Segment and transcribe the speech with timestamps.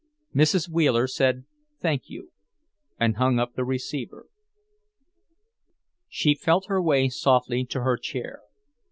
[0.35, 0.67] Mrs.
[0.67, 1.45] Wheeler said,
[1.79, 2.31] "Thank you,"
[2.99, 4.25] and hung up the receiver.
[6.09, 8.41] She felt her way softly to her chair.